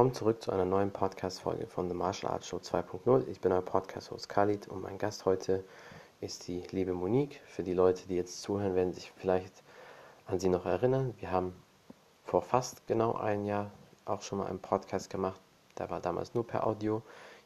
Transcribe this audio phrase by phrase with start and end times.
[0.00, 3.28] willkommen zurück zu einer neuen Podcast-Folge von The Martial Arts Show 2.0.
[3.28, 5.62] Ich bin euer Podcast-Host Khalid und mein Gast heute
[6.22, 7.42] ist die liebe Monique.
[7.44, 9.62] Für die Leute, die jetzt zuhören, werden sich vielleicht
[10.24, 11.12] an sie noch erinnern.
[11.18, 11.52] Wir haben
[12.24, 13.72] vor fast genau ein Jahr
[14.06, 15.38] auch schon mal einen Podcast gemacht.
[15.78, 17.02] Der war damals nur per Audio.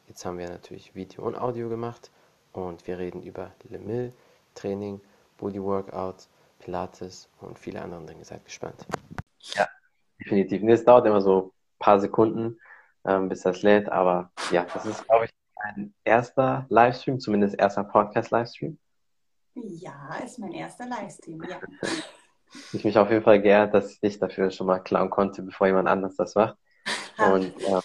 [0.07, 2.09] Jetzt haben wir natürlich Video und Audio gemacht
[2.53, 4.13] und wir reden über Le Mil,
[4.53, 5.01] Training,
[5.37, 6.29] Body Workout,
[6.59, 8.23] Pilates und viele andere Dinge.
[8.23, 8.85] Seid gespannt.
[9.41, 9.67] Ja,
[10.21, 10.63] definitiv.
[10.63, 12.59] Es dauert immer so paar Sekunden,
[13.05, 17.83] ähm, bis das lädt, aber ja, das ist, glaube ich, ein erster Livestream, zumindest erster
[17.83, 18.77] Podcast-Livestream.
[19.53, 21.59] Ja, ist mein erster Livestream, ja.
[22.71, 25.67] Ich mich auf jeden Fall geehrt, dass ich dich dafür schon mal klauen konnte, bevor
[25.67, 26.57] jemand anders das macht.
[27.17, 27.81] Und äh,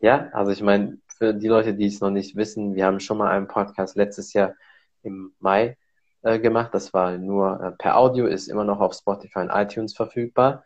[0.00, 3.16] ja, also ich meine, für die Leute, die es noch nicht wissen, wir haben schon
[3.16, 4.54] mal einen Podcast letztes Jahr
[5.02, 5.78] im Mai
[6.22, 6.74] äh, gemacht.
[6.74, 10.64] Das war nur äh, per Audio, ist immer noch auf Spotify und iTunes verfügbar.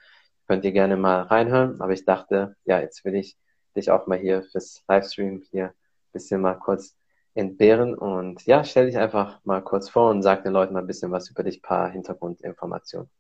[0.49, 1.81] Könnt ihr gerne mal reinhören.
[1.81, 3.37] Aber ich dachte, ja, jetzt will ich
[3.77, 6.97] dich auch mal hier fürs Livestream hier ein bisschen mal kurz
[7.35, 7.95] entbehren.
[7.95, 11.13] Und ja, stell dich einfach mal kurz vor und sag den Leuten mal ein bisschen
[11.13, 13.11] was über dich, paar Hintergrundinformationen.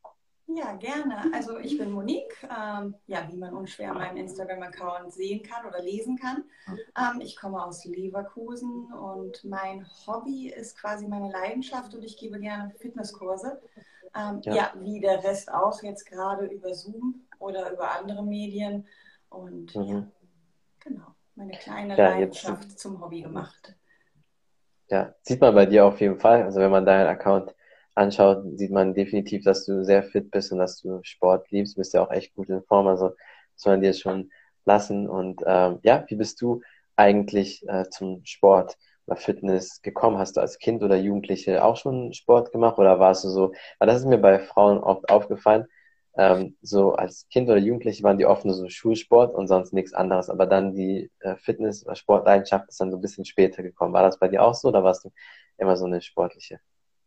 [0.51, 1.31] Ja, gerne.
[1.35, 6.17] Also ich bin Monique, ähm, ja, wie man unschwer meinen Instagram-Account sehen kann oder lesen
[6.17, 6.45] kann.
[6.97, 12.41] Ähm, ich komme aus Leverkusen und mein Hobby ist quasi meine Leidenschaft und ich gebe
[12.41, 13.61] gerne Fitnesskurse.
[14.17, 14.55] Ähm, ja.
[14.55, 14.73] ja.
[14.81, 18.87] wie der Rest auch, jetzt gerade über Zoom oder über andere Medien.
[19.29, 19.85] Und mhm.
[19.85, 20.11] ja,
[20.81, 23.75] genau, meine kleine ja, Leidenschaft jetzt, zum Hobby gemacht.
[24.89, 26.43] Ja, sieht man bei dir auf jeden Fall.
[26.43, 27.55] Also wenn man deinen Account
[27.95, 31.77] anschaut, sieht man definitiv, dass du sehr fit bist und dass du Sport liebst.
[31.77, 33.13] Du bist ja auch echt gut in Form, also
[33.55, 34.31] soll man dir schon
[34.65, 35.09] lassen.
[35.09, 36.63] Und ähm, ja, wie bist du
[36.97, 40.19] eigentlich äh, zum Sport oder Fitness gekommen?
[40.19, 43.53] Hast du als Kind oder Jugendliche auch schon Sport gemacht oder warst du so?
[43.79, 45.67] Weil das ist mir bei Frauen oft aufgefallen.
[46.19, 49.95] Ähm, so als Kind oder Jugendliche waren die oft nur so Schulsport und sonst nichts
[49.95, 50.29] anderes.
[50.29, 53.93] Aber dann die äh, Fitness- oder Sportleidenschaft ist dann so ein bisschen später gekommen.
[53.95, 55.11] War das bei dir auch so oder warst du
[55.59, 56.59] immer so eine sportliche?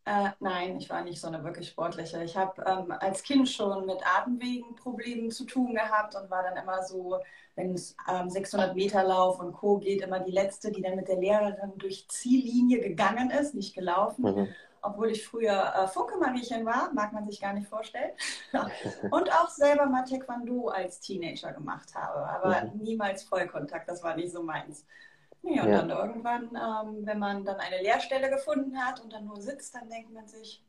[0.06, 2.24] Äh, nein, ich war nicht so eine wirklich sportliche.
[2.24, 6.82] Ich habe ähm, als Kind schon mit Atemwegenproblemen zu tun gehabt und war dann immer
[6.82, 7.20] so,
[7.56, 9.78] wenn es ähm, 600 Meter Lauf und Co.
[9.78, 14.24] geht, immer die Letzte, die dann mit der Lehrerin durch Ziellinie gegangen ist, nicht gelaufen.
[14.24, 14.48] Mhm.
[14.84, 18.12] Obwohl ich früher äh, Funke-Mariechen war, mag man sich gar nicht vorstellen.
[19.12, 22.82] und auch selber mal Taekwondo als Teenager gemacht habe, aber mhm.
[22.82, 24.86] niemals Vollkontakt, das war nicht so meins.
[25.44, 25.82] Ja, und ja.
[25.82, 29.90] dann irgendwann, ähm, wenn man dann eine Lehrstelle gefunden hat und dann nur sitzt, dann
[29.90, 30.64] denkt man sich,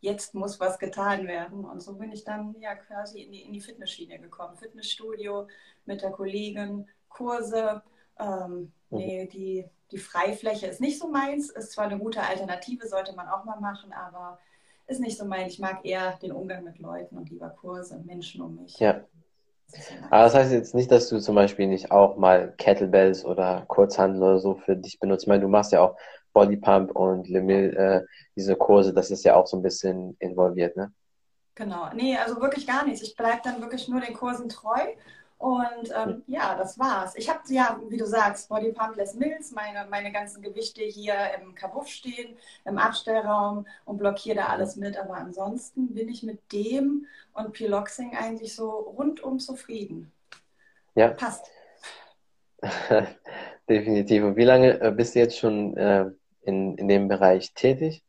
[0.00, 1.64] jetzt muss was getan werden.
[1.64, 4.56] Und so bin ich dann ja quasi in die, in die Fitnessschiene gekommen.
[4.56, 5.46] Fitnessstudio
[5.84, 7.82] mit der Kollegin, Kurse.
[8.18, 8.98] Ähm, mhm.
[8.98, 11.50] nee, die, die Freifläche ist nicht so meins.
[11.50, 14.38] Ist zwar eine gute Alternative, sollte man auch mal machen, aber
[14.86, 15.54] ist nicht so meins.
[15.54, 18.78] Ich mag eher den Umgang mit Leuten und lieber Kurse, Menschen um mich.
[18.78, 19.04] Ja,
[20.10, 24.22] aber das heißt jetzt nicht, dass du zum Beispiel nicht auch mal Kettlebells oder Kurzhandel
[24.22, 25.24] oder so für dich benutzt.
[25.24, 25.96] Ich meine, du machst ja auch
[26.32, 30.92] Bodypump und Lemil, äh, diese Kurse, das ist ja auch so ein bisschen involviert, ne?
[31.54, 31.88] Genau.
[31.94, 33.02] Nee, also wirklich gar nichts.
[33.02, 34.78] Ich bleibe dann wirklich nur den Kursen treu
[35.38, 37.14] und ähm, ja, das war's.
[37.16, 41.54] Ich habe ja, wie du sagst, Body Pumpless Mills, meine, meine ganzen Gewichte hier im
[41.54, 44.96] Kabuff stehen, im Abstellraum und blockiere da alles mit.
[44.96, 50.10] Aber ansonsten bin ich mit dem und Piloxing eigentlich so rundum zufrieden.
[50.94, 51.08] Ja.
[51.08, 51.50] Passt.
[53.68, 54.24] Definitiv.
[54.24, 56.10] Und wie lange äh, bist du jetzt schon äh,
[56.42, 58.02] in, in dem Bereich tätig?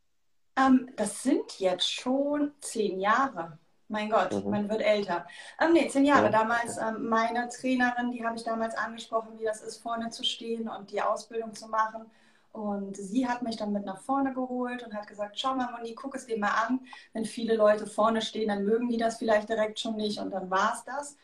[0.56, 3.58] Ähm, das sind jetzt schon zehn Jahre.
[3.88, 4.50] Mein Gott, mhm.
[4.50, 5.26] man wird älter.
[5.60, 6.24] Ähm, nee, zehn Jahre.
[6.24, 6.30] Ja.
[6.30, 10.68] Damals, ähm, meine Trainerin, die habe ich damals angesprochen, wie das ist, vorne zu stehen
[10.68, 12.10] und die Ausbildung zu machen.
[12.52, 15.94] Und sie hat mich dann mit nach vorne geholt und hat gesagt, schau mal, Moni,
[15.94, 16.80] guck es dir mal an.
[17.12, 20.18] Wenn viele Leute vorne stehen, dann mögen die das vielleicht direkt schon nicht.
[20.18, 21.16] Und dann war es das.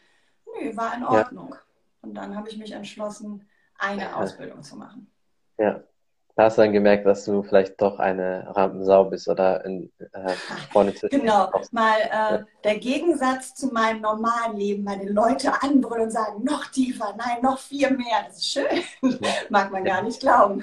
[0.47, 1.51] Nö, war in Ordnung.
[1.51, 1.61] Ja.
[2.03, 3.49] Und dann habe ich mich entschlossen,
[3.79, 5.11] eine Ausbildung zu machen.
[5.59, 5.83] Ja,
[6.37, 10.33] da hast du dann gemerkt, dass du vielleicht doch eine Rampensau bist oder in, äh,
[10.73, 16.43] vorne Genau, mal äh, der Gegensatz zu meinem normalen Leben, meine Leute anbrüllen und sagen,
[16.43, 18.25] noch tiefer, nein, noch viel mehr.
[18.27, 18.67] Das ist schön.
[19.49, 20.63] Mag man gar nicht glauben.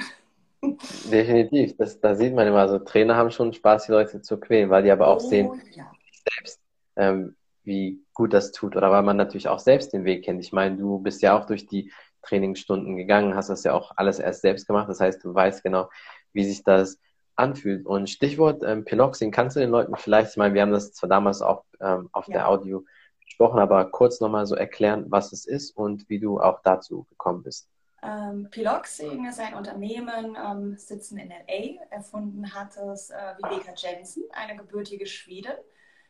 [1.09, 1.77] Definitiv.
[1.77, 4.83] Das, da sieht man immer so, Trainer haben schon Spaß, die Leute zu quälen, weil
[4.83, 5.89] die aber auch oh, sehen, ja.
[6.29, 6.59] selbst,
[6.97, 8.75] ähm, wie gut das tut.
[8.75, 10.41] Oder weil man natürlich auch selbst den Weg kennt.
[10.41, 11.91] Ich meine, du bist ja auch durch die
[12.21, 14.89] Trainingsstunden gegangen, hast das ja auch alles erst selbst gemacht.
[14.89, 15.89] Das heißt, du weißt genau,
[16.33, 16.99] wie sich das
[17.35, 17.85] anfühlt.
[17.85, 21.09] Und Stichwort ähm, Piloxing, kannst du den Leuten vielleicht, ich meine, wir haben das zwar
[21.09, 22.33] damals auch ähm, auf ja.
[22.33, 22.85] der Audio
[23.23, 27.43] gesprochen, aber kurz nochmal so erklären, was es ist und wie du auch dazu gekommen
[27.43, 27.67] bist.
[28.03, 31.83] Ähm, Piloxing ist ein Unternehmen, ähm, sitzen in LA.
[31.91, 35.53] Erfunden hat es äh, Viveka Jensen, eine gebürtige Schwedin,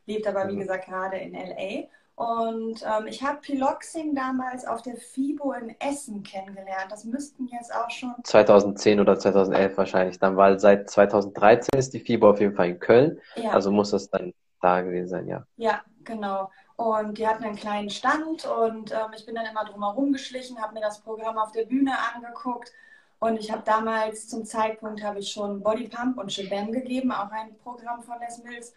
[0.05, 0.59] lebt aber, wie mhm.
[0.59, 1.89] gesagt, gerade in LA.
[2.21, 6.91] Und ähm, ich habe Piloxing damals auf der FIBO in Essen kennengelernt.
[6.91, 8.13] Das müssten jetzt auch schon.
[8.23, 12.79] 2010 oder 2011 wahrscheinlich dann, weil seit 2013 ist die FIBO auf jeden Fall in
[12.79, 13.19] Köln.
[13.37, 13.49] Ja.
[13.53, 15.47] Also muss das dann da gewesen sein, ja.
[15.57, 16.51] Ja, genau.
[16.75, 20.75] Und die hatten einen kleinen Stand und ähm, ich bin dann immer drumherum geschlichen, habe
[20.75, 22.71] mir das Programm auf der Bühne angeguckt.
[23.17, 27.31] Und ich habe damals zum Zeitpunkt habe ich schon Body Pump und Shabam gegeben, auch
[27.31, 28.75] ein Programm von Les Mills.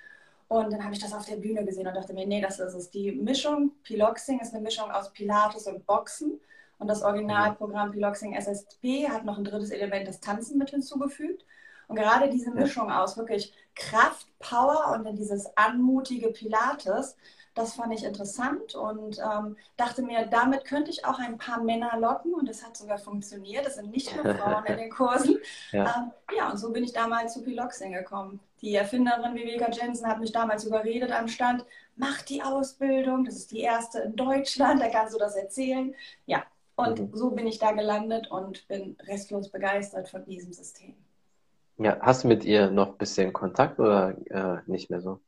[0.54, 2.74] Und dann habe ich das auf der Bühne gesehen und dachte mir, nee, das ist
[2.74, 2.88] es.
[2.88, 6.38] Die Mischung Piloxing ist eine Mischung aus Pilates und Boxen.
[6.78, 11.44] Und das Originalprogramm Piloxing SSP hat noch ein drittes Element, das Tanzen mit hinzugefügt.
[11.88, 17.16] Und gerade diese Mischung aus wirklich Kraft, Power und dann dieses anmutige Pilates,
[17.54, 21.96] das fand ich interessant und ähm, dachte mir, damit könnte ich auch ein paar Männer
[21.98, 23.66] locken und es hat sogar funktioniert.
[23.66, 25.38] Es sind nicht nur Frauen in den Kursen.
[25.70, 25.84] Ja.
[25.84, 28.40] Ähm, ja, und so bin ich damals zu Piloxing gekommen.
[28.60, 31.64] Die Erfinderin Viveka Jensen hat mich damals überredet am Stand,
[31.96, 35.94] mach die Ausbildung, das ist die erste in Deutschland, da kannst du das erzählen.
[36.26, 36.42] Ja,
[36.76, 37.10] und mhm.
[37.12, 40.94] so bin ich da gelandet und bin restlos begeistert von diesem System.
[41.78, 45.20] Ja, hast du mit ihr noch ein bisschen Kontakt oder äh, nicht mehr so?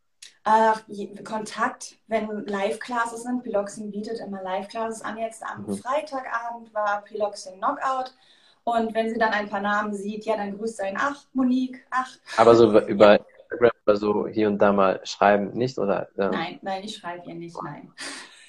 [0.47, 3.43] Äh, Kontakt, wenn Live-Classes sind.
[3.43, 5.19] Piloxing bietet immer Live-Classes an.
[5.19, 5.77] Jetzt am mhm.
[5.77, 8.15] Freitagabend war Piloxing Knockout.
[8.63, 11.85] Und wenn sie dann ein paar Namen sieht, ja, dann grüßt sie einen, ach, Monique,
[11.91, 12.11] ach.
[12.37, 15.79] Aber so über Instagram oder so hier und da mal schreiben, nicht?
[15.79, 16.31] Oder, ähm?
[16.31, 17.93] Nein, nein, ich schreibe ihr nicht, nein.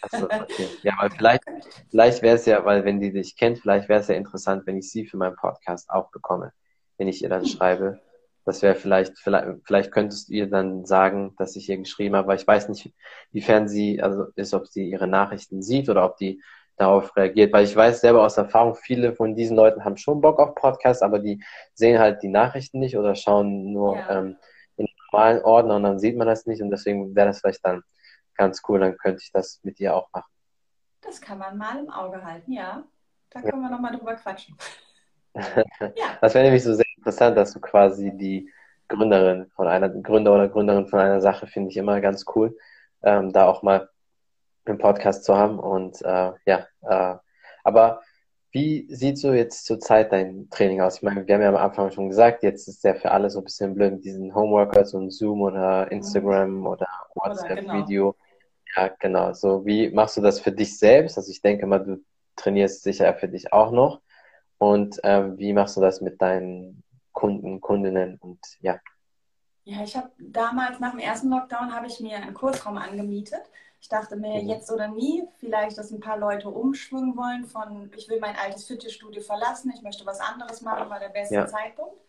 [0.01, 0.67] Achso, okay.
[0.83, 1.43] Ja, aber vielleicht,
[1.89, 4.77] vielleicht wäre es ja, weil wenn die dich kennt, vielleicht wäre es ja interessant, wenn
[4.77, 6.53] ich sie für meinen Podcast auch bekomme,
[6.97, 7.49] wenn ich ihr dann hm.
[7.49, 7.99] schreibe.
[8.47, 12.29] Das wäre vielleicht, vielleicht, vielleicht könntest du ihr dann sagen, dass ich ihr geschrieben habe,
[12.29, 12.93] weil ich weiß nicht,
[13.33, 16.41] wiefern sie, also ist, ob sie ihre Nachrichten sieht oder ob die
[16.77, 20.39] darauf reagiert, weil ich weiß selber aus Erfahrung, viele von diesen Leuten haben schon Bock
[20.39, 24.19] auf Podcasts, aber die sehen halt die Nachrichten nicht oder schauen nur ja.
[24.19, 24.37] ähm,
[24.77, 27.81] in normalen Ordner und dann sieht man das nicht und deswegen wäre das vielleicht dann
[28.35, 30.31] ganz cool, dann könnte ich das mit ihr auch machen.
[31.01, 32.85] Das kann man mal im Auge halten, ja.
[33.29, 33.67] Da können ja.
[33.67, 34.55] wir nochmal drüber quatschen.
[35.35, 36.17] ja.
[36.21, 38.49] Das wäre nämlich so sehr interessant, dass du quasi die
[38.87, 42.57] Gründerin von einer, Gründer oder Gründerin von einer Sache finde ich immer ganz cool,
[43.03, 43.89] ähm, da auch mal
[44.65, 45.59] im Podcast zu haben.
[45.59, 47.15] Und äh, ja, äh,
[47.63, 48.01] aber
[48.51, 50.97] wie sieht so jetzt zurzeit dein Training aus?
[50.97, 53.39] Ich meine, wir haben ja am Anfang schon gesagt, jetzt ist ja für alle so
[53.39, 56.67] ein bisschen blöd mit diesen Homeworkers und Zoom oder Instagram mhm.
[56.67, 58.13] oder WhatsApp-Video.
[58.13, 58.25] Genau.
[58.75, 59.33] Ja, genau.
[59.33, 61.17] So, wie machst du das für dich selbst?
[61.17, 62.03] Also ich denke mal, du
[62.35, 64.01] trainierst sicher für dich auch noch.
[64.59, 66.83] Und ähm, wie machst du das mit deinen
[67.17, 68.79] Kunden, Kundinnen und ja?
[69.63, 73.41] Ja, ich habe damals nach dem ersten Lockdown habe ich mir einen Kursraum angemietet.
[73.81, 74.47] Ich dachte mir mhm.
[74.47, 78.65] jetzt oder nie, vielleicht, dass ein paar Leute umschwingen wollen von, ich will mein altes
[78.65, 81.47] Fitnessstudio verlassen, ich möchte was anderes machen, war der beste ja.
[81.47, 81.99] Zeitpunkt.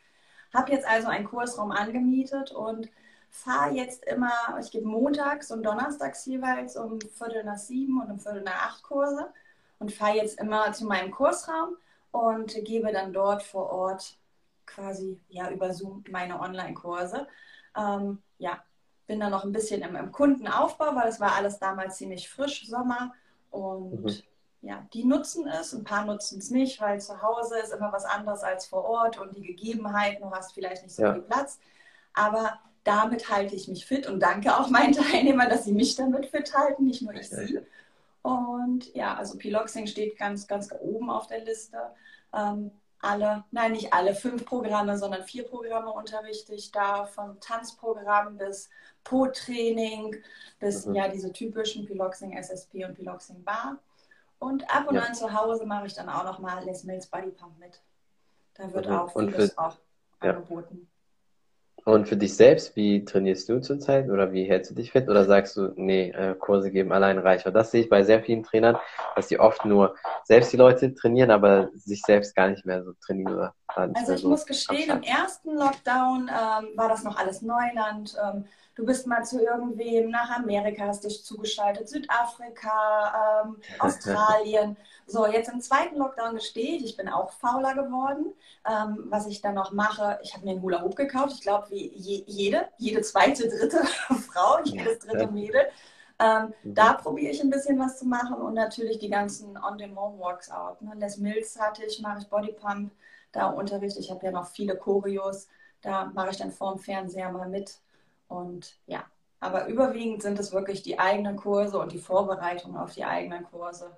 [0.52, 2.90] Habe jetzt also einen Kursraum angemietet und
[3.30, 8.18] fahre jetzt immer, ich gebe montags und donnerstags jeweils um Viertel nach sieben und um
[8.18, 9.32] Viertel nach acht Kurse
[9.78, 11.76] und fahre jetzt immer zu meinem Kursraum
[12.10, 14.18] und gebe dann dort vor Ort
[14.68, 17.26] quasi ja über Zoom meine Online-Kurse.
[17.76, 18.62] Ähm, ja,
[19.06, 22.68] bin dann noch ein bisschen im, im, Kundenaufbau, weil es war alles damals ziemlich frisch,
[22.68, 23.14] Sommer.
[23.50, 24.22] Und mhm.
[24.62, 28.04] ja, die nutzen es, ein paar nutzen es nicht, weil zu Hause ist immer was
[28.04, 31.14] anderes als vor Ort und die Gegebenheiten, du hast vielleicht nicht so ja.
[31.14, 31.58] viel Platz.
[32.14, 36.26] Aber damit halte ich mich fit und danke auch meinen Teilnehmern, dass sie mich damit
[36.26, 37.60] fit halten, nicht nur ich sie.
[38.22, 41.78] Und ja, also Piloxing steht ganz, ganz oben auf der Liste.
[42.34, 42.70] Ähm,
[43.00, 48.68] alle, nein, nicht alle, fünf Programme, sondern vier Programme unterrichte ich da, vom Tanzprogramm bis
[49.04, 50.16] Po-Training,
[50.58, 50.94] bis mhm.
[50.94, 53.78] ja diese typischen Piloxing SSP und Piloxing Bar.
[54.38, 55.02] Und ab und ja.
[55.02, 57.80] an zu Hause mache ich dann auch noch mal Les Mills Body Pump mit.
[58.54, 58.94] Da wird mhm.
[58.94, 59.76] auch vieles für, auch
[60.20, 60.88] angeboten.
[61.88, 65.08] Und für dich selbst, wie trainierst du zurzeit oder wie hältst du dich fit?
[65.08, 67.46] Oder sagst du, nee, äh, Kurse geben allein reicht?
[67.46, 68.76] Und das sehe ich bei sehr vielen Trainern,
[69.16, 72.92] dass die oft nur selbst die Leute trainieren, aber sich selbst gar nicht mehr so
[73.00, 73.32] trainieren.
[73.32, 73.54] Oder
[73.94, 78.14] also ich so muss gestehen, im ersten Lockdown ähm, war das noch alles Neuland.
[78.22, 84.76] Ähm, du bist mal zu irgendwem nach Amerika, hast dich zugeschaltet, Südafrika, ähm, Australien.
[85.06, 88.34] So, jetzt im zweiten Lockdown gestehe ich, ich bin auch fauler geworden.
[88.68, 91.32] Ähm, was ich dann noch mache, ich habe mir einen Hula Hoop gekauft.
[91.34, 93.84] Ich glaube, wie je, jede, jede zweite, dritte
[94.30, 95.62] Frau, jedes dritte Mädel.
[96.20, 96.74] Ähm, mhm.
[96.74, 100.94] Da probiere ich ein bisschen was zu machen und natürlich die ganzen On-Demand-Works Ne?
[100.96, 102.90] Les Mills hatte ich, mache ich Bodypump,
[103.32, 104.10] da unterrichte ich.
[104.10, 105.48] habe ja noch viele Choreos,
[105.80, 107.78] da mache ich dann vorm Fernseher mal mit.
[108.26, 109.04] Und ja,
[109.40, 113.96] aber überwiegend sind es wirklich die eigenen Kurse und die Vorbereitung auf die eigenen Kurse.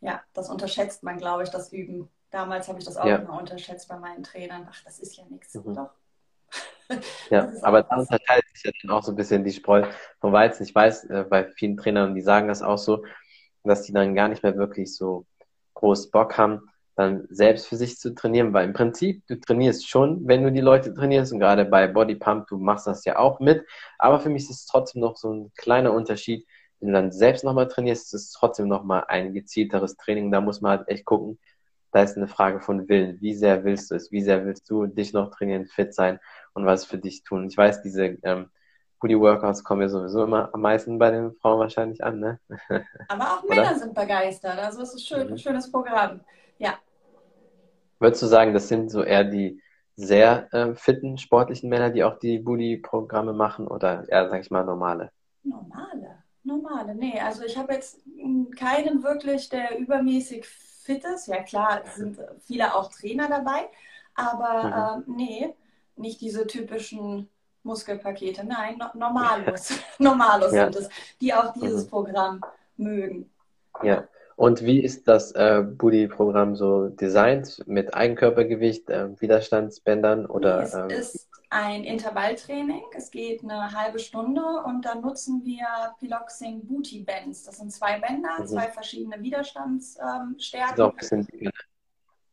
[0.00, 2.08] Ja, das unterschätzt man, glaube ich, das Üben.
[2.30, 3.16] Damals habe ich das auch ja.
[3.16, 4.66] immer unterschätzt bei meinen Trainern.
[4.70, 5.54] Ach, das ist ja nichts.
[5.54, 5.74] Mhm.
[5.74, 5.90] Doch.
[7.30, 9.84] Ja, aber da unterscheidet sich ja dann auch so ein bisschen die Spreu
[10.20, 10.64] vom Weizen.
[10.64, 13.04] Ich weiß, äh, bei vielen Trainern, die sagen das auch so,
[13.64, 15.26] dass die dann gar nicht mehr wirklich so
[15.74, 20.26] groß Bock haben, dann selbst für sich zu trainieren, weil im Prinzip, du trainierst schon,
[20.26, 21.32] wenn du die Leute trainierst.
[21.32, 23.64] Und gerade bei Body Pump, du machst das ja auch mit,
[23.98, 26.46] aber für mich ist es trotzdem noch so ein kleiner Unterschied,
[26.80, 30.60] wenn du dann selbst nochmal trainierst, ist es trotzdem nochmal ein gezielteres Training, da muss
[30.60, 31.38] man halt echt gucken,
[31.92, 34.86] da ist eine Frage von Willen, wie sehr willst du es, wie sehr willst du
[34.86, 36.18] dich noch trainieren, fit sein
[36.54, 37.46] und was für dich tun.
[37.46, 38.50] Ich weiß, diese ähm,
[38.98, 42.40] Booty Workouts kommen ja sowieso immer am meisten bei den Frauen wahrscheinlich an, ne?
[43.08, 44.58] Aber auch Männer sind begeistert.
[44.58, 45.32] Also es ist schön, mhm.
[45.34, 46.20] ein schönes Programm.
[46.58, 46.78] Ja.
[47.98, 49.60] Würdest du sagen, das sind so eher die
[49.94, 54.64] sehr äh, fitten, sportlichen Männer, die auch die Booty-Programme machen oder eher, sag ich mal,
[54.64, 55.10] normale?
[55.42, 56.94] Normale, normale.
[56.94, 58.00] Nee, also ich habe jetzt
[58.56, 60.46] keinen wirklich, der übermäßig
[60.82, 61.26] fit ist.
[61.28, 63.68] Ja klar, sind viele auch Trainer dabei,
[64.14, 65.12] aber mhm.
[65.12, 65.54] äh, nee,
[65.96, 67.28] nicht diese typischen
[67.62, 68.44] Muskelpakete.
[68.44, 69.72] Nein, no Normalos.
[69.98, 70.64] Normalos ja.
[70.64, 70.88] sind es,
[71.20, 71.90] die auch dieses mhm.
[71.90, 72.40] Programm
[72.76, 73.30] mögen.
[73.82, 74.04] Ja.
[74.42, 77.62] Und wie ist das äh, Booty-Programm so designt?
[77.66, 80.62] Mit Eigenkörpergewicht, äh, Widerstandsbändern oder?
[80.64, 82.82] Es ähm, ist ein Intervalltraining.
[82.96, 85.64] Es geht eine halbe Stunde und dann nutzen wir
[86.00, 87.44] Piloxing Booty Bands.
[87.44, 88.48] Das sind zwei Bänder, mhm.
[88.48, 90.92] zwei verschiedene Widerstandsstärken.
[91.12, 91.50] Ähm,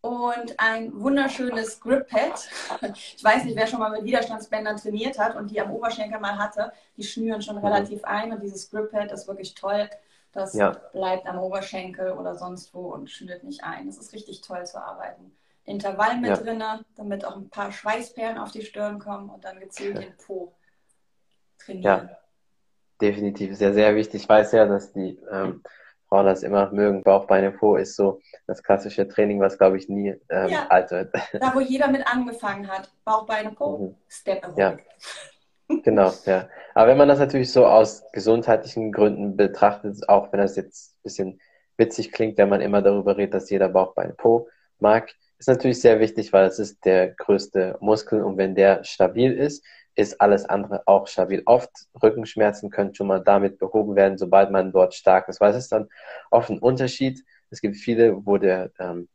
[0.02, 2.50] und ein wunderschönes Grip-Pad.
[3.18, 6.40] Ich weiß nicht, wer schon mal mit Widerstandsbändern trainiert hat und die am Oberschenkel mal
[6.40, 6.72] hatte.
[6.98, 7.66] Die schnüren schon mhm.
[7.66, 9.88] relativ ein und dieses Grip-Pad ist wirklich toll.
[10.32, 10.72] Das ja.
[10.94, 13.88] bleibt am Oberschenkel oder sonst wo und schnürt nicht ein.
[13.88, 15.36] Das ist richtig toll zu arbeiten.
[15.64, 16.38] Intervall mit ja.
[16.38, 16.64] drin,
[16.96, 20.56] damit auch ein paar Schweißperlen auf die Stirn kommen und dann gezielt den Po
[21.60, 22.10] trainieren.
[22.10, 22.18] Ja,
[23.02, 23.56] definitiv.
[23.56, 24.24] Sehr, sehr wichtig.
[24.24, 25.64] Ich weiß ja, dass die ähm,
[26.08, 27.04] Frauen das immer mögen.
[27.04, 30.92] Bauch, Beine, Po ist so das klassische Training, was glaube ich nie ähm, ja, alt
[30.92, 31.14] wird.
[31.34, 32.92] Da, wo jeder mit angefangen hat.
[33.06, 33.96] Bauch, Beine, Po, mhm.
[34.08, 34.60] Step Aerobic.
[34.60, 34.78] Ja.
[35.84, 36.50] Genau, ja.
[36.74, 41.04] Aber wenn man das natürlich so aus gesundheitlichen Gründen betrachtet, auch wenn das jetzt ein
[41.04, 41.42] bisschen
[41.78, 44.48] witzig klingt, wenn man immer darüber redet, dass jeder Bauch, Beine, Po
[44.80, 49.32] mag, ist natürlich sehr wichtig, weil es ist der größte Muskel und wenn der stabil
[49.34, 49.64] ist,
[49.96, 51.44] ist alles andere auch stabil.
[51.46, 51.70] Oft
[52.02, 55.72] Rückenschmerzen können schon mal damit behoben werden, sobald man dort stark ist, weil es ist
[55.72, 55.88] dann
[56.32, 57.24] oft ein Unterschied.
[57.52, 59.08] Es gibt viele, wo der, ähm,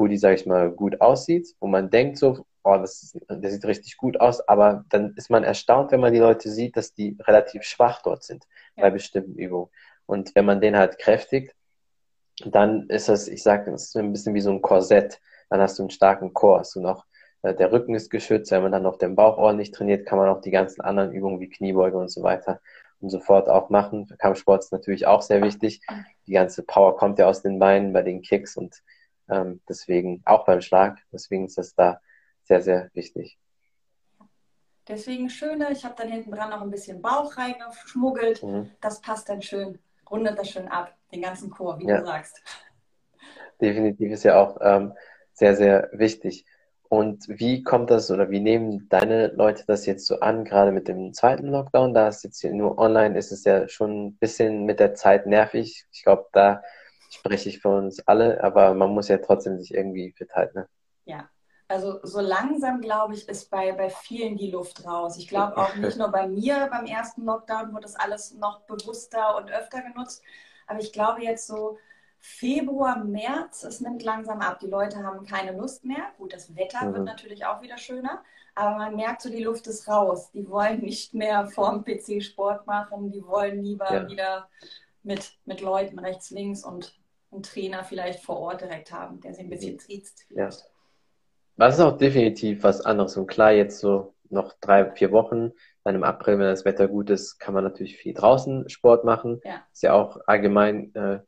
[0.00, 3.96] die, sage ich mal, gut aussieht, wo man denkt so, oh, das, das sieht richtig
[3.96, 7.62] gut aus, aber dann ist man erstaunt, wenn man die Leute sieht, dass die relativ
[7.62, 8.46] schwach dort sind
[8.76, 8.84] ja.
[8.84, 9.70] bei bestimmten Übungen.
[10.06, 11.54] Und wenn man den halt kräftigt,
[12.44, 15.20] dann ist das, ich sage, das ist ein bisschen wie so ein Korsett.
[15.50, 17.06] Dann hast du einen starken Chor, hast du noch
[17.42, 18.50] äh, der Rücken ist geschützt.
[18.50, 21.40] Wenn man dann noch den Bauch ordentlich trainiert, kann man auch die ganzen anderen Übungen
[21.40, 22.60] wie Kniebeuge und so weiter
[23.00, 24.06] und so fort auch machen.
[24.06, 25.80] Für Kampfsport ist natürlich auch sehr wichtig.
[26.26, 28.82] Die ganze Power kommt ja aus den Beinen bei den Kicks und
[29.30, 30.98] ähm, deswegen auch beim Schlag.
[31.12, 32.00] Deswegen ist das da
[32.48, 33.38] sehr, sehr wichtig.
[34.88, 38.42] Deswegen schöne, ich habe dann hinten dran noch ein bisschen Bauch reingeschmuggelt.
[38.42, 38.70] Mhm.
[38.80, 39.78] Das passt dann schön,
[40.10, 41.98] rundet das schön ab, den ganzen Chor, wie ja.
[41.98, 42.42] du sagst.
[43.60, 44.94] Definitiv ist ja auch ähm,
[45.34, 46.46] sehr, sehr wichtig.
[46.88, 50.88] Und wie kommt das oder wie nehmen deine Leute das jetzt so an, gerade mit
[50.88, 51.92] dem zweiten Lockdown?
[51.92, 55.84] Da ist jetzt nur online, ist es ja schon ein bisschen mit der Zeit nervig.
[55.92, 56.62] Ich glaube, da
[57.10, 60.60] spreche ich für uns alle, aber man muss ja trotzdem sich irgendwie fit halten.
[60.60, 60.68] Ne?
[61.04, 61.28] Ja,
[61.68, 65.18] also so langsam, glaube ich, ist bei, bei vielen die Luft raus.
[65.18, 69.36] Ich glaube auch nicht nur bei mir beim ersten Lockdown wurde das alles noch bewusster
[69.36, 70.22] und öfter genutzt.
[70.66, 71.78] Aber ich glaube jetzt so
[72.20, 74.58] Februar, März, es nimmt langsam ab.
[74.60, 76.04] Die Leute haben keine Lust mehr.
[76.16, 76.94] Gut, das Wetter mhm.
[76.94, 80.30] wird natürlich auch wieder schöner, aber man merkt so, die Luft ist raus.
[80.32, 84.08] Die wollen nicht mehr vorm PC Sport machen, die wollen lieber ja.
[84.08, 84.48] wieder
[85.02, 86.98] mit, mit Leuten rechts, links und
[87.30, 89.78] einen Trainer vielleicht vor Ort direkt haben, der sie ein bisschen mhm.
[89.78, 90.26] triezt.
[90.30, 90.48] Ja.
[91.58, 93.16] Was ist auch definitiv was anderes.
[93.16, 97.10] Und klar, jetzt so noch drei, vier Wochen, dann im April, wenn das Wetter gut
[97.10, 99.40] ist, kann man natürlich viel draußen Sport machen.
[99.44, 99.66] Ja.
[99.72, 101.18] Ist ja auch allgemein äh,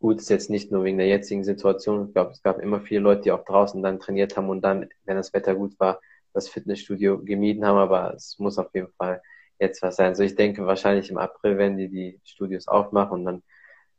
[0.00, 2.08] gut, ist jetzt nicht nur wegen der jetzigen Situation.
[2.08, 4.88] Ich glaube, es gab immer viele Leute, die auch draußen dann trainiert haben und dann,
[5.04, 6.00] wenn das Wetter gut war,
[6.32, 9.22] das Fitnessstudio gemieden haben, aber es muss auf jeden Fall
[9.60, 10.16] jetzt was sein.
[10.16, 13.42] So, ich denke, wahrscheinlich im April werden die die Studios aufmachen und dann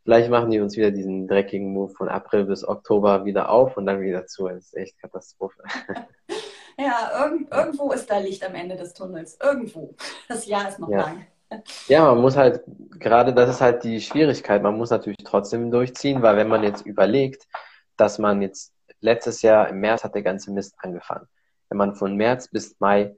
[0.08, 3.86] vielleicht machen die uns wieder diesen dreckigen Move von April bis Oktober wieder auf und
[3.86, 4.48] dann wieder zu.
[4.48, 5.62] Das ist echt Katastrophe.
[6.80, 9.40] Ja, irgend, irgendwo ist da Licht am Ende des Tunnels.
[9.42, 9.96] Irgendwo.
[10.28, 11.00] Das Jahr ist noch ja.
[11.00, 11.26] lang.
[11.88, 12.62] Ja, man muss halt,
[13.00, 16.86] gerade das ist halt die Schwierigkeit, man muss natürlich trotzdem durchziehen, weil wenn man jetzt
[16.86, 17.48] überlegt,
[17.96, 21.28] dass man jetzt letztes Jahr im März hat der ganze Mist angefangen.
[21.70, 23.18] Wenn man von März bis Mai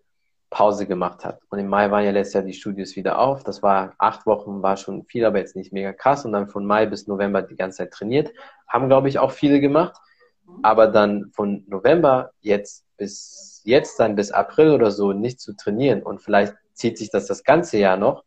[0.50, 1.42] Pause gemacht hat.
[1.50, 3.44] Und im Mai waren ja letztes Jahr die Studios wieder auf.
[3.44, 6.26] Das war acht Wochen, war schon viel, aber jetzt nicht mega krass.
[6.26, 8.32] Und dann von Mai bis November die ganze Zeit trainiert.
[8.68, 9.98] Haben, glaube ich, auch viele gemacht.
[10.64, 16.02] Aber dann von November jetzt bis jetzt dann bis April oder so nicht zu trainieren
[16.02, 18.24] und vielleicht zieht sich das das ganze Jahr noch,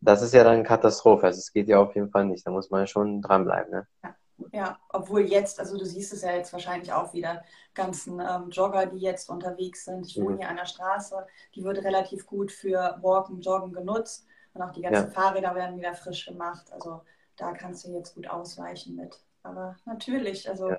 [0.00, 1.26] das ist ja dann eine Katastrophe.
[1.26, 2.46] Also es geht ja auf jeden Fall nicht.
[2.46, 3.70] Da muss man schon dranbleiben.
[3.70, 3.86] Ne?
[4.02, 4.14] Ja.
[4.52, 7.42] Ja, obwohl jetzt, also du siehst es ja jetzt wahrscheinlich auch wieder,
[7.74, 10.06] ganzen ähm, Jogger, die jetzt unterwegs sind.
[10.06, 10.38] Ich wohne mhm.
[10.38, 14.26] hier an der Straße, die wird relativ gut für Walken, Joggen genutzt.
[14.52, 15.10] Und auch die ganzen ja.
[15.10, 16.72] Fahrräder werden wieder frisch gemacht.
[16.72, 17.02] Also
[17.36, 19.18] da kannst du jetzt gut ausweichen mit.
[19.42, 20.78] Aber natürlich, also ja.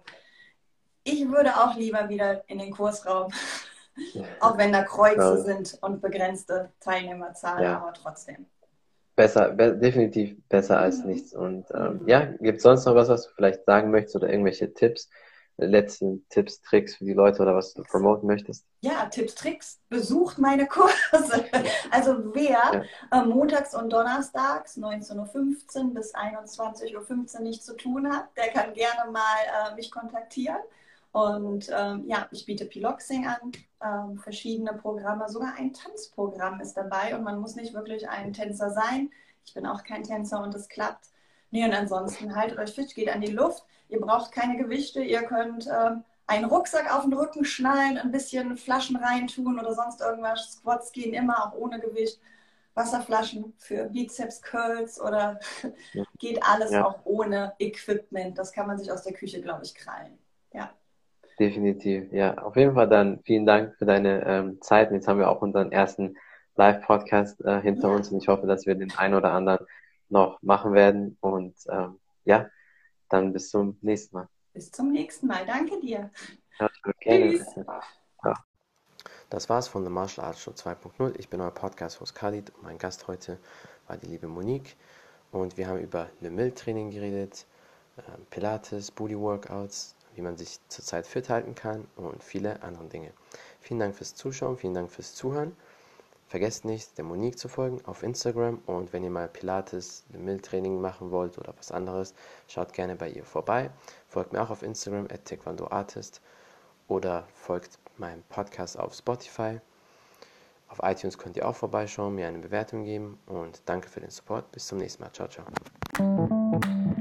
[1.04, 3.32] ich würde auch lieber wieder in den Kursraum,
[4.40, 8.46] auch wenn da Kreuze sind und begrenzte Teilnehmerzahlen, aber trotzdem.
[9.16, 11.34] Besser, be definitiv besser als nichts.
[11.34, 14.74] Und ähm, ja, gibt es sonst noch was, was du vielleicht sagen möchtest oder irgendwelche
[14.74, 15.10] Tipps?
[15.68, 18.66] letzten Tipps, Tricks für die Leute oder was du promoten möchtest?
[18.82, 19.80] Ja, Tipps, Tricks.
[19.90, 20.92] Besucht meine Kurse.
[21.92, 23.22] Also wer ja.
[23.22, 28.74] äh, montags und donnerstags 19.15 Uhr bis 21.15 Uhr nichts zu tun hat, der kann
[28.74, 30.60] gerne mal äh, mich kontaktieren.
[31.12, 33.52] Und ähm, ja, ich biete Piloxing an,
[33.84, 38.72] ähm, verschiedene Programme, sogar ein Tanzprogramm ist dabei und man muss nicht wirklich ein Tänzer
[38.72, 39.12] sein.
[39.46, 41.08] Ich bin auch kein Tänzer und es klappt.
[41.50, 43.66] Nee, und ansonsten haltet euch fit, geht an die Luft.
[43.90, 48.56] Ihr braucht keine Gewichte, ihr könnt ähm, einen Rucksack auf den Rücken schnallen, ein bisschen
[48.56, 50.54] Flaschen reintun oder sonst irgendwas.
[50.54, 52.22] Squats gehen immer auch ohne Gewicht.
[52.74, 55.42] Wasserflaschen für Bizeps Curls oder
[56.20, 56.86] geht alles ja.
[56.86, 58.38] auch ohne Equipment.
[58.38, 60.18] Das kann man sich aus der Küche, glaube ich, krallen.
[61.42, 62.38] Definitiv, ja.
[62.38, 64.90] Auf jeden Fall dann vielen Dank für deine ähm, Zeit.
[64.90, 66.16] Und jetzt haben wir auch unseren ersten
[66.56, 67.96] Live-Podcast äh, hinter ja.
[67.96, 69.66] uns und ich hoffe, dass wir den einen oder anderen
[70.10, 71.18] noch machen werden.
[71.20, 72.48] Und ähm, ja,
[73.10, 74.28] dann bis zum nächsten Mal.
[74.54, 75.44] Bis zum nächsten Mal.
[75.48, 76.12] Danke dir.
[76.60, 77.40] Ja, okay.
[77.40, 77.56] Tschüss.
[78.24, 78.36] Ja.
[79.32, 81.16] Das war's von The Martial Arts Show 2.0.
[81.18, 83.40] Ich bin euer Podcast-Host Khalid und mein Gast heute
[83.88, 84.76] war die liebe Monique.
[85.32, 87.48] Und wir haben über Le Mill-Training geredet,
[87.98, 93.12] ähm, Pilates, Booty-Workouts, wie man sich zurzeit fit halten kann und viele andere Dinge.
[93.60, 95.56] Vielen Dank fürs Zuschauen, vielen Dank fürs Zuhören.
[96.28, 101.12] Vergesst nicht, der Monique zu folgen auf Instagram und wenn ihr mal Pilates, Mill-Training machen
[101.12, 102.14] wollt oder was anderes,
[102.48, 103.70] schaut gerne bei ihr vorbei.
[104.08, 106.22] Folgt mir auch auf Instagram at taekwondoartist
[106.88, 109.60] oder folgt meinem Podcast auf Spotify.
[110.70, 114.50] Auf iTunes könnt ihr auch vorbeischauen, mir eine Bewertung geben und danke für den Support.
[114.54, 115.12] Bis zum nächsten Mal.
[115.12, 117.01] Ciao, ciao.